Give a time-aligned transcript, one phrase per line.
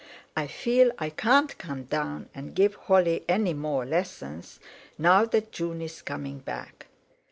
[0.35, 4.59] I feel I can't come down and give Holly any more lessons,
[4.97, 6.87] now that June is coming back.